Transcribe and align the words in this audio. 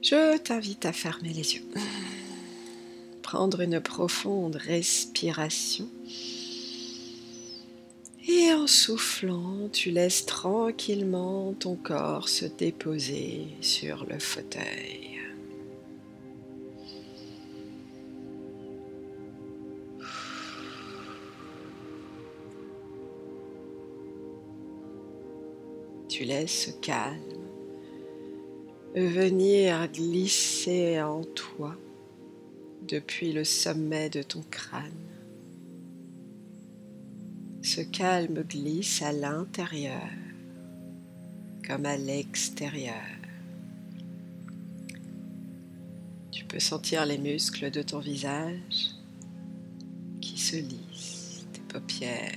Je 0.00 0.38
t'invite 0.38 0.86
à 0.86 0.92
fermer 0.92 1.30
les 1.30 1.56
yeux. 1.56 1.64
Prendre 3.22 3.60
une 3.60 3.80
profonde 3.80 4.56
respiration. 4.56 5.88
Et 8.28 8.52
en 8.52 8.66
soufflant, 8.66 9.68
tu 9.72 9.90
laisses 9.90 10.24
tranquillement 10.24 11.52
ton 11.54 11.74
corps 11.74 12.28
se 12.28 12.44
déposer 12.44 13.48
sur 13.60 14.06
le 14.08 14.18
fauteuil. 14.18 15.20
Tu 26.08 26.24
laisses 26.24 26.66
ce 26.66 26.70
calme 26.80 27.37
venir 29.06 29.88
glisser 29.92 31.00
en 31.00 31.22
toi 31.22 31.76
depuis 32.88 33.32
le 33.32 33.44
sommet 33.44 34.08
de 34.08 34.22
ton 34.22 34.42
crâne. 34.50 34.92
Ce 37.62 37.80
calme 37.80 38.42
glisse 38.42 39.02
à 39.02 39.12
l'intérieur 39.12 40.10
comme 41.66 41.84
à 41.84 41.96
l'extérieur. 41.96 42.94
Tu 46.30 46.44
peux 46.44 46.60
sentir 46.60 47.04
les 47.04 47.18
muscles 47.18 47.70
de 47.70 47.82
ton 47.82 47.98
visage 47.98 48.94
qui 50.20 50.38
se 50.38 50.56
lissent, 50.56 51.46
tes 51.52 51.60
paupières 51.60 52.32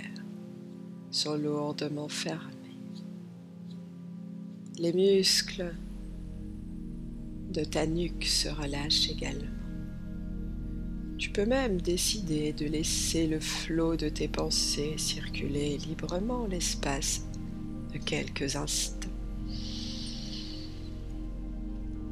sont 1.12 1.38
lourdement 1.38 2.10
fermées. 2.10 2.52
Les 4.78 4.92
muscles 4.92 5.74
de 7.52 7.64
ta 7.64 7.86
nuque 7.86 8.26
se 8.26 8.50
relâche 8.50 9.10
également. 9.10 9.46
Tu 11.18 11.30
peux 11.30 11.46
même 11.46 11.80
décider 11.80 12.54
de 12.54 12.66
laisser 12.66 13.28
le 13.28 13.40
flot 13.40 13.96
de 13.96 14.10
tes 14.10 14.28
pensées 14.28 14.96
circuler 14.98 15.78
librement 15.78 16.48
l'espace 16.48 17.26
de 17.94 18.00
quelques 18.00 18.56
instants 18.56 19.10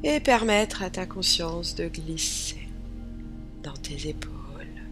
et 0.02 0.20
permettre 0.20 0.82
à 0.82 0.90
ta 0.90 1.06
conscience 1.06 1.74
de 1.74 1.88
glisser 1.88 2.68
dans 3.62 3.72
tes 3.74 4.08
épaules 4.08 4.30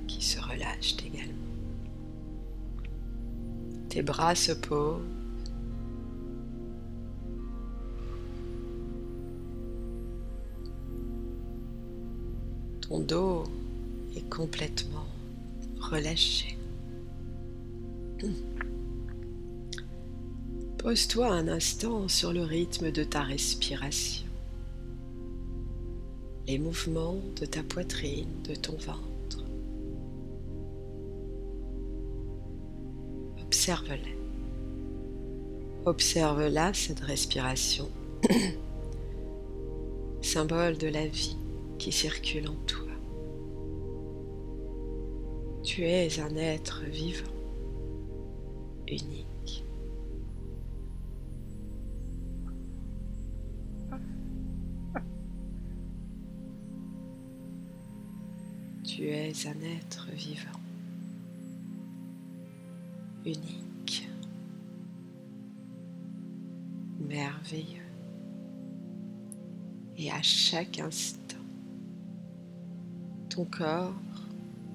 qui 0.07 0.23
se 0.23 0.41
relâchent 0.41 0.97
également. 1.07 1.35
Tes 3.89 4.03
bras 4.03 4.35
se 4.35 4.53
posent 4.53 5.18
Ton 12.89 13.01
dos 13.01 13.45
est 14.17 14.27
complètement 14.31 15.05
relâché. 15.79 16.57
Pose-toi 20.79 21.29
un 21.29 21.49
instant 21.49 22.09
sur 22.09 22.33
le 22.33 22.43
rythme 22.43 22.91
de 22.91 23.05
ta 23.05 23.23
respiration, 23.23 24.27
les 26.47 26.59
mouvements 26.59 27.19
de 27.39 27.45
ta 27.45 27.63
poitrine, 27.63 28.31
de 28.49 28.55
ton 28.55 28.77
ventre. 28.77 29.45
Observe-les. 33.43 34.17
Observe-la, 35.85 36.73
cette 36.73 37.01
respiration, 37.01 37.89
symbole 40.23 40.79
de 40.79 40.89
la 40.89 41.07
vie 41.07 41.37
qui 41.79 41.93
circule 41.93 42.49
en 42.49 42.57
toi. 42.67 42.89
Tu 45.63 45.85
es 45.85 46.21
un 46.21 46.35
être 46.37 46.83
vivant, 46.85 47.31
unique. 48.89 49.65
Tu 58.85 59.09
es 59.11 59.47
un 59.47 59.61
être 59.61 60.09
vivant, 60.13 60.59
unique, 63.25 64.09
merveilleux. 66.99 67.83
Et 69.99 70.11
à 70.11 70.23
chaque 70.23 70.81
instant, 70.81 71.28
corps 73.45 73.95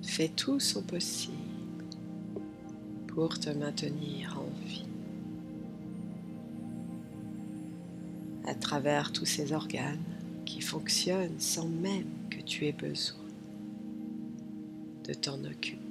fait 0.02 0.30
tout 0.30 0.60
son 0.60 0.82
possible 0.82 1.34
pour 3.08 3.40
te 3.40 3.50
maintenir 3.50 4.40
en 4.40 4.68
vie. 4.68 4.86
À 8.46 8.56
travers 8.56 9.12
tous 9.12 9.26
ces 9.26 9.54
organes 9.54 10.04
qui 10.46 10.62
fonctionnent 10.62 11.40
sans 11.40 11.68
même 11.68 12.10
que 12.30 12.42
tu 12.42 12.66
aies 12.66 12.74
besoin 12.74 13.18
de 15.06 15.14
t'en 15.14 15.44
occuper. 15.44 15.83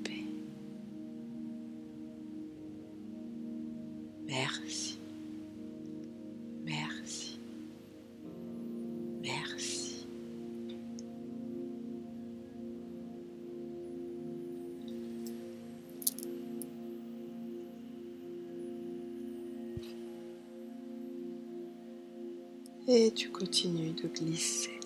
Et 22.94 23.10
tu 23.10 23.30
continues 23.30 23.92
de 23.92 24.06
glisser 24.06 24.78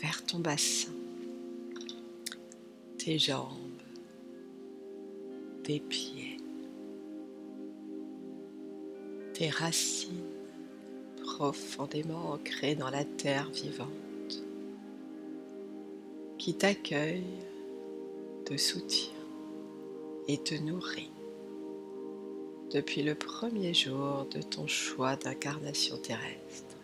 vers 0.00 0.24
ton 0.24 0.38
bassin, 0.38 0.94
tes 2.96 3.18
jambes, 3.18 3.82
tes 5.64 5.80
pieds, 5.80 6.38
tes 9.34 9.50
racines 9.50 10.24
profondément 11.22 12.30
ancrées 12.32 12.74
dans 12.74 12.88
la 12.88 13.04
terre 13.04 13.50
vivante 13.50 14.42
qui 16.38 16.54
t'accueille, 16.54 17.24
te 18.46 18.56
soutient 18.56 19.12
et 20.28 20.38
te 20.38 20.54
nourrit 20.54 21.10
depuis 22.72 23.02
le 23.02 23.14
premier 23.14 23.72
jour 23.72 24.26
de 24.34 24.42
ton 24.42 24.66
choix 24.66 25.16
d'incarnation 25.16 25.96
terrestre. 25.96 26.76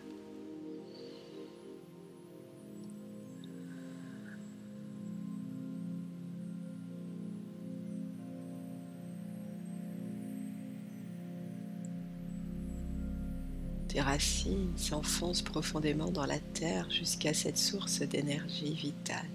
Tes 13.87 14.01
racines 14.01 14.73
s'enfoncent 14.75 15.43
profondément 15.43 16.11
dans 16.11 16.25
la 16.25 16.39
terre 16.39 16.89
jusqu'à 16.89 17.33
cette 17.33 17.57
source 17.57 17.99
d'énergie 18.01 18.73
vitale 18.73 19.29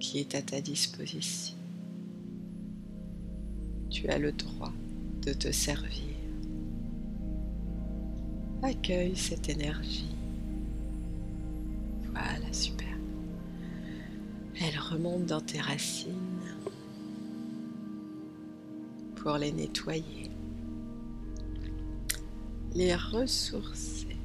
qui 0.00 0.18
est 0.18 0.34
à 0.34 0.42
ta 0.42 0.60
disposition 0.60 1.59
tu 4.00 4.08
as 4.08 4.18
le 4.18 4.32
droit 4.32 4.72
de 5.26 5.34
te 5.34 5.52
servir. 5.52 6.16
Accueille 8.62 9.14
cette 9.14 9.50
énergie. 9.50 10.16
Voilà, 12.04 12.50
super. 12.50 12.96
Elle 14.58 14.78
remonte 14.78 15.26
dans 15.26 15.42
tes 15.42 15.60
racines 15.60 16.14
pour 19.16 19.36
les 19.36 19.52
nettoyer, 19.52 20.30
les 22.74 22.94
ressourcer 22.94 24.16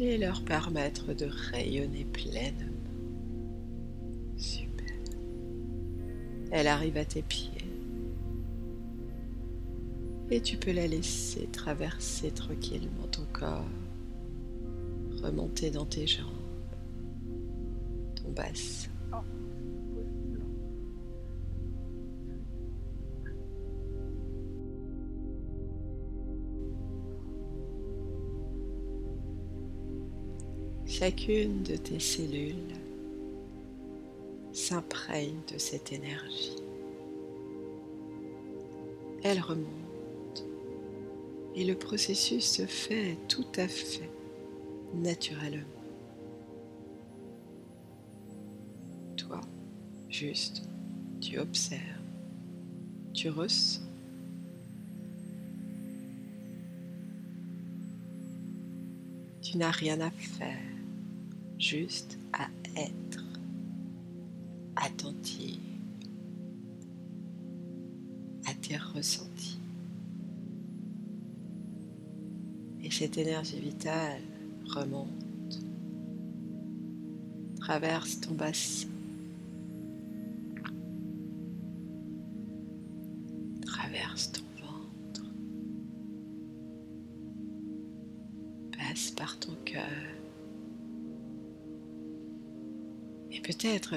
et 0.00 0.18
leur 0.18 0.44
permettre 0.44 1.14
de 1.14 1.26
rayonner 1.26 2.04
pleinement. 2.04 2.67
Elle 6.60 6.66
arrive 6.66 6.96
à 6.96 7.04
tes 7.04 7.22
pieds 7.22 7.52
et 10.28 10.40
tu 10.40 10.56
peux 10.56 10.72
la 10.72 10.88
laisser 10.88 11.46
traverser 11.52 12.32
tranquillement 12.32 13.06
ton 13.12 13.22
corps, 13.32 13.64
remonter 15.22 15.70
dans 15.70 15.84
tes 15.84 16.08
jambes, 16.08 16.26
ton 18.16 18.32
bassin. 18.32 18.90
Chacune 30.86 31.62
de 31.62 31.76
tes 31.76 32.00
cellules 32.00 32.77
s'imprègne 34.68 35.40
de 35.50 35.56
cette 35.56 35.92
énergie. 35.92 36.56
Elle 39.22 39.40
remonte 39.40 40.44
et 41.54 41.64
le 41.64 41.74
processus 41.74 42.44
se 42.44 42.66
fait 42.66 43.16
tout 43.28 43.46
à 43.56 43.66
fait 43.66 44.10
naturellement. 44.94 45.62
Toi, 49.16 49.40
juste, 50.10 50.62
tu 51.22 51.38
observes, 51.38 51.80
tu 53.14 53.30
ressens. 53.30 53.80
Tu 59.40 59.56
n'as 59.56 59.70
rien 59.70 59.98
à 60.02 60.10
faire 60.10 60.58
juste 61.58 62.18
à 62.34 62.48
être 62.76 63.27
attentif 64.88 65.58
à 68.46 68.54
tes 68.54 68.76
ressentis. 68.76 69.58
Et 72.82 72.90
cette 72.90 73.18
énergie 73.18 73.60
vitale 73.60 74.22
remonte, 74.66 75.60
traverse 77.60 78.20
ton 78.20 78.34
bassin, 78.34 78.88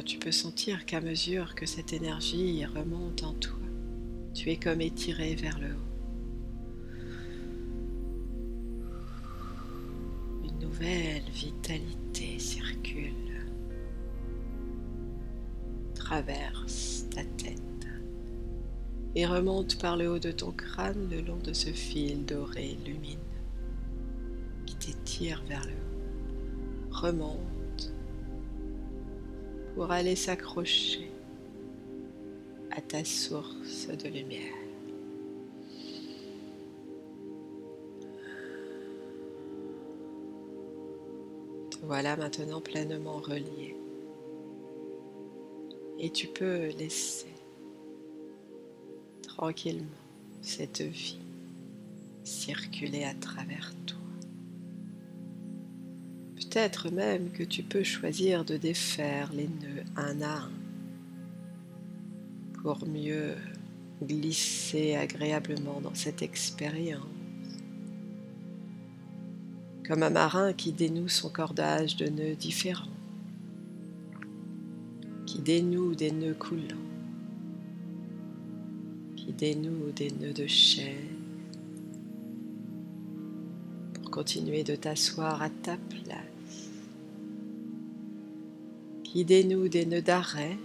tu 0.04 0.20
peux 0.20 0.32
sentir 0.32 0.86
qu'à 0.86 1.00
mesure 1.00 1.56
que 1.56 1.66
cette 1.66 1.94
énergie 1.94 2.66
remonte 2.66 3.24
en 3.24 3.34
toi, 3.34 3.58
tu 4.34 4.50
es 4.50 4.58
comme 4.58 4.82
étiré 4.82 5.36
vers 5.36 5.58
le 5.60 5.68
haut. 5.68 5.88
Une 10.44 10.60
nouvelle 10.60 11.24
vitalité 11.34 12.38
circule, 12.38 13.46
traverse 15.96 17.06
ta 17.10 17.24
tête 17.24 17.62
et 19.16 19.26
remonte 19.26 19.80
par 19.80 19.96
le 19.96 20.10
haut 20.10 20.20
de 20.20 20.32
ton 20.32 20.52
crâne 20.52 21.08
le 21.10 21.22
long 21.22 21.38
de 21.38 21.54
ce 21.54 21.70
fil 21.70 22.26
doré 22.26 22.78
lumineux 22.86 23.18
qui 24.66 24.76
t'étire 24.76 25.42
vers 25.48 25.66
le 25.66 25.72
haut. 25.72 26.92
Remonte 26.92 27.61
pour 29.76 29.92
aller 29.92 30.16
s'accrocher 30.16 31.10
à 32.72 32.82
ta 32.82 33.04
source 33.04 33.88
de 33.88 34.08
lumière. 34.10 34.54
Te 41.70 41.78
voilà 41.84 42.16
maintenant 42.16 42.62
pleinement 42.62 43.18
relié. 43.20 43.76
Et 46.00 46.10
tu 46.10 46.28
peux 46.28 46.70
laisser 46.78 47.28
tranquillement 49.22 49.86
cette 50.42 50.82
vie 50.82 51.20
circuler 52.24 53.04
à 53.04 53.14
travers 53.14 53.74
toi. 53.86 54.01
Peut-être 56.52 56.90
même 56.92 57.32
que 57.32 57.44
tu 57.44 57.64
peux 57.64 57.82
choisir 57.82 58.44
de 58.44 58.58
défaire 58.58 59.32
les 59.32 59.48
nœuds 59.48 59.86
un 59.96 60.22
à 60.22 60.40
un 60.40 60.52
pour 62.62 62.86
mieux 62.86 63.36
glisser 64.04 64.96
agréablement 64.96 65.80
dans 65.80 65.96
cette 65.96 66.22
expérience. 66.22 67.06
Comme 69.88 70.04
un 70.04 70.10
marin 70.10 70.52
qui 70.52 70.74
dénoue 70.74 71.08
son 71.08 71.30
cordage 71.30 71.96
de 71.96 72.10
nœuds 72.10 72.36
différents, 72.36 72.88
qui 75.26 75.40
dénoue 75.40 75.96
des 75.96 76.12
nœuds 76.12 76.34
coulants, 76.34 76.76
qui 79.16 79.32
dénoue 79.32 79.92
des 79.96 80.12
nœuds 80.12 80.34
de 80.34 80.48
chaise, 80.48 80.98
pour 83.94 84.12
continuer 84.12 84.66
de 84.66 84.76
t'asseoir 84.76 85.42
à 85.42 85.50
ta 85.50 85.78
place 85.78 86.31
qui 89.12 89.26
dénoue 89.26 89.68
des 89.68 89.86
nœuds 89.86 90.02
d'arrêt 90.02 90.58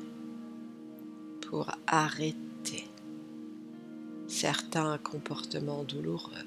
pour 1.40 1.68
arrêter 1.88 2.84
certains 4.28 4.98
comportements 4.98 5.82
douloureux 5.82 6.46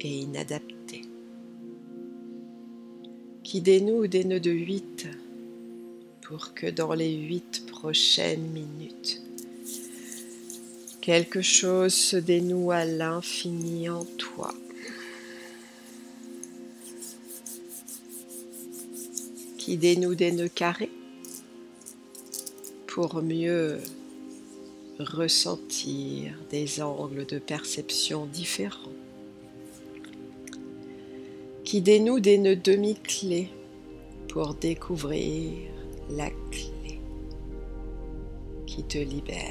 et 0.00 0.18
inadaptés, 0.18 1.02
qui 3.44 3.60
dénoue 3.60 4.08
des 4.08 4.24
nœuds 4.24 4.40
de 4.40 4.50
huit 4.50 5.06
pour 6.22 6.54
que 6.54 6.66
dans 6.66 6.94
les 6.94 7.14
huit 7.14 7.64
prochaines 7.68 8.48
minutes, 8.50 9.22
quelque 11.00 11.40
chose 11.40 11.94
se 11.94 12.16
dénoue 12.16 12.72
à 12.72 12.84
l'infini 12.84 13.88
en 13.88 14.04
toi. 14.18 14.52
Qui 19.60 19.76
dénoue 19.76 20.14
des 20.14 20.32
nœuds 20.32 20.48
carrés 20.48 20.90
pour 22.86 23.22
mieux 23.22 23.78
ressentir 24.98 26.32
des 26.48 26.80
angles 26.80 27.26
de 27.26 27.38
perception 27.38 28.24
différents, 28.24 28.96
qui 31.62 31.82
dénoue 31.82 32.20
des 32.20 32.38
nœuds 32.38 32.56
demi-clés 32.56 33.50
pour 34.30 34.54
découvrir 34.54 35.52
la 36.08 36.30
clé 36.50 36.98
qui 38.66 38.82
te 38.84 38.96
libère 38.96 39.44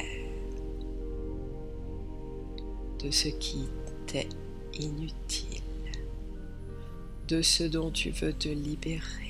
de 3.04 3.12
ce 3.12 3.28
qui 3.28 3.66
t'est 4.08 4.28
inutile, 4.74 5.62
de 7.28 7.44
ce 7.44 7.64
dont 7.64 7.92
tu 7.92 8.10
veux 8.10 8.34
te 8.34 8.50
libérer. 8.50 9.29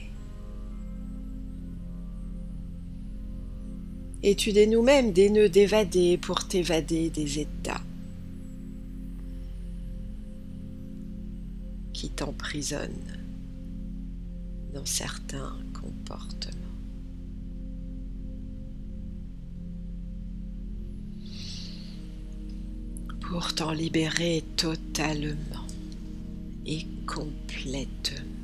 Et 4.24 4.36
tu 4.36 4.52
dénoues 4.52 4.82
même 4.82 5.14
des 5.14 5.30
nœuds 5.30 5.50
d'évader 5.50 6.18
pour 6.18 6.48
t'évader 6.48 7.10
des 7.10 7.40
états 7.40 7.82
qui 11.94 12.10
t'emprisonnent 12.10 13.18
dans 14.74 14.86
certains 14.86 15.58
comportements? 15.74 16.56
Pour 23.22 23.54
t'en 23.54 23.72
libérer 23.74 24.44
totalement 24.58 25.68
et 26.66 26.86
complètement. 27.06 28.39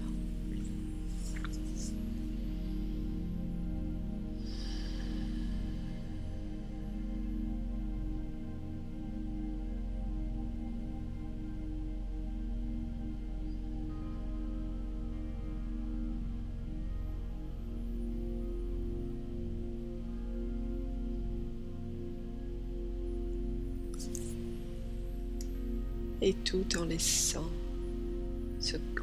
Et 26.22 26.34
tout 26.34 26.66
en 26.78 26.86
laissant, 26.86 27.50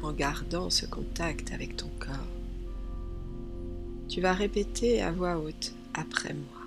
en 0.03 0.11
gardant 0.11 0.69
ce 0.69 0.85
contact 0.85 1.51
avec 1.53 1.77
ton 1.77 1.89
corps. 1.99 2.13
Tu 4.09 4.21
vas 4.21 4.33
répéter 4.33 5.01
à 5.01 5.11
voix 5.11 5.37
haute 5.37 5.73
après 5.93 6.33
moi. 6.33 6.61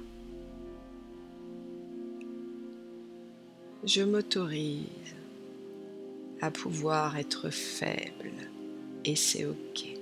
Je 3.84 4.02
m'autorise 4.02 4.86
à 6.40 6.50
pouvoir 6.50 7.16
être 7.18 7.50
faible 7.50 8.32
et 9.04 9.14
c'est 9.14 9.44
ok. 9.44 9.95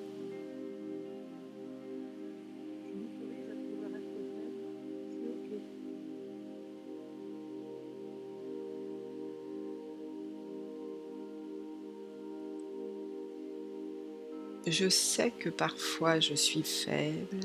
Je 14.67 14.89
sais 14.89 15.31
que 15.31 15.51
parfois 15.51 16.21
je 16.21 16.35
suis 16.35 16.63
faible 16.63 17.41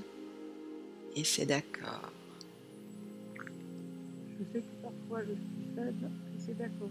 et 1.18 1.26
c'est 1.26 1.46
d'accord. 1.46 2.12
Je 3.36 4.46
sais 4.54 4.62
que 4.62 4.82
parfois 4.82 5.22
je 5.24 5.34
suis 5.34 5.76
faible 5.76 6.06
et 6.06 6.40
c'est 6.40 6.58
d'accord. 6.58 6.90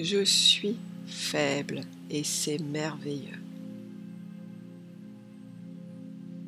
Je 0.00 0.24
suis 0.24 0.76
faible 1.06 1.82
et 2.10 2.24
c'est 2.24 2.58
merveilleux. 2.58 3.38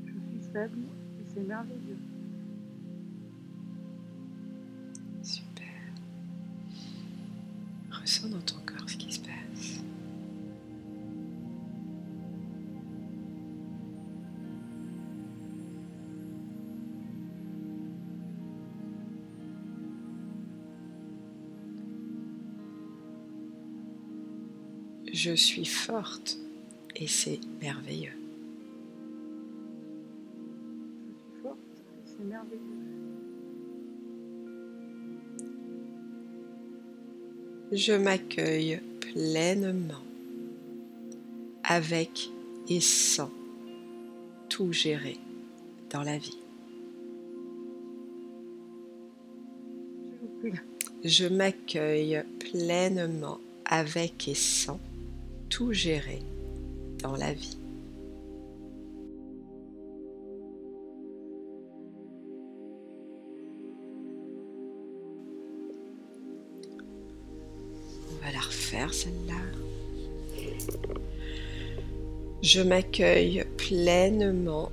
Je 0.04 0.10
suis 0.10 0.52
faible 0.52 0.80
et 0.80 1.24
c'est 1.32 1.44
merveilleux. 1.44 1.98
Super. 5.22 5.64
Ressens 7.92 8.28
dans 8.30 8.40
ton 8.40 8.56
corps 8.66 8.75
Je 25.16 25.34
suis 25.34 25.64
forte 25.64 26.36
et 26.94 27.06
c'est 27.06 27.40
merveilleux. 27.62 28.12
Je 37.72 37.94
m'accueille 37.94 38.78
pleinement 39.00 40.04
avec 41.64 42.28
et 42.68 42.82
sans 42.82 43.30
tout 44.50 44.70
gérer 44.70 45.16
dans 45.88 46.02
la 46.02 46.18
vie. 46.18 46.38
Je 51.04 51.26
m'accueille 51.26 52.22
pleinement 52.38 53.40
avec 53.64 54.28
et 54.28 54.34
sans 54.34 54.78
tout 55.48 55.72
gérer 55.72 56.22
dans 57.02 57.16
la 57.16 57.32
vie. 57.32 57.56
On 68.10 68.24
va 68.24 68.32
la 68.32 68.40
refaire 68.40 68.92
celle-là. 68.92 69.34
Je 72.42 72.60
m'accueille 72.60 73.44
pleinement 73.56 74.70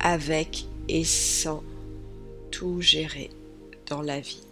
avec 0.00 0.66
et 0.88 1.04
sans 1.04 1.62
tout 2.50 2.80
gérer 2.80 3.30
dans 3.86 4.02
la 4.02 4.20
vie. 4.20 4.47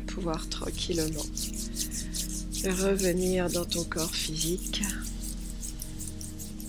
Pouvoir 0.00 0.48
tranquillement 0.48 1.26
revenir 2.64 3.50
dans 3.50 3.64
ton 3.64 3.84
corps 3.84 4.14
physique, 4.14 4.82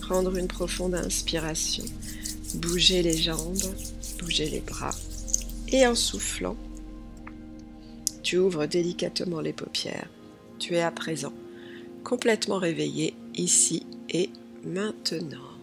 prendre 0.00 0.36
une 0.36 0.48
profonde 0.48 0.94
inspiration, 0.94 1.84
bouger 2.54 3.02
les 3.02 3.16
jambes, 3.16 3.74
bouger 4.20 4.50
les 4.50 4.60
bras 4.60 4.94
et 5.68 5.86
en 5.86 5.94
soufflant, 5.94 6.56
tu 8.22 8.38
ouvres 8.38 8.66
délicatement 8.66 9.40
les 9.40 9.52
paupières. 9.52 10.08
Tu 10.58 10.74
es 10.74 10.82
à 10.82 10.90
présent 10.90 11.32
complètement 12.04 12.58
réveillé 12.58 13.14
ici 13.34 13.86
et 14.10 14.30
maintenant. 14.64 15.55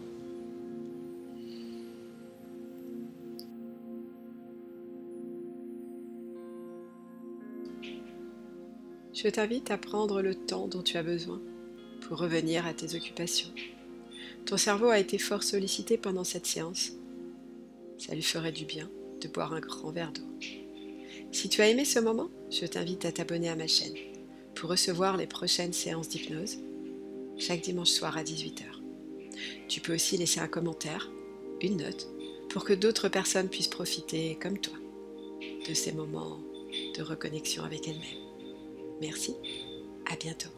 Je 9.24 9.30
t'invite 9.30 9.70
à 9.70 9.78
prendre 9.78 10.20
le 10.20 10.34
temps 10.34 10.68
dont 10.68 10.82
tu 10.82 10.98
as 10.98 11.02
besoin 11.02 11.40
pour 12.02 12.18
revenir 12.18 12.66
à 12.66 12.74
tes 12.74 12.94
occupations. 12.94 13.48
Ton 14.44 14.58
cerveau 14.58 14.88
a 14.88 14.98
été 14.98 15.16
fort 15.16 15.42
sollicité 15.42 15.96
pendant 15.96 16.24
cette 16.24 16.44
séance. 16.44 16.92
Ça 17.96 18.14
lui 18.14 18.22
ferait 18.22 18.52
du 18.52 18.66
bien 18.66 18.90
de 19.22 19.28
boire 19.28 19.54
un 19.54 19.60
grand 19.60 19.90
verre 19.92 20.12
d'eau. 20.12 20.26
Si 21.32 21.48
tu 21.48 21.62
as 21.62 21.70
aimé 21.70 21.86
ce 21.86 22.00
moment, 22.00 22.28
je 22.50 22.66
t'invite 22.66 23.06
à 23.06 23.12
t'abonner 23.12 23.48
à 23.48 23.56
ma 23.56 23.66
chaîne 23.66 23.94
pour 24.54 24.68
recevoir 24.68 25.16
les 25.16 25.26
prochaines 25.26 25.72
séances 25.72 26.10
d'hypnose 26.10 26.58
chaque 27.38 27.62
dimanche 27.62 27.92
soir 27.92 28.18
à 28.18 28.24
18h. 28.24 28.64
Tu 29.68 29.80
peux 29.80 29.94
aussi 29.94 30.18
laisser 30.18 30.40
un 30.40 30.48
commentaire, 30.48 31.10
une 31.62 31.78
note, 31.78 32.08
pour 32.50 32.66
que 32.66 32.74
d'autres 32.74 33.08
personnes 33.08 33.48
puissent 33.48 33.68
profiter, 33.68 34.38
comme 34.38 34.58
toi, 34.58 34.76
de 35.66 35.72
ces 35.72 35.92
moments 35.92 36.40
de 36.94 37.02
reconnexion 37.02 37.64
avec 37.64 37.88
elles-mêmes. 37.88 38.23
Merci, 39.00 39.36
à 40.10 40.16
bientôt. 40.16 40.50